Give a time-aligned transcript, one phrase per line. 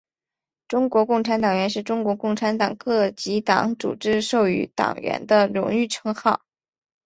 [0.71, 6.41] 优秀共产党员是中国共产党各级党组织授予党员的荣誉称号。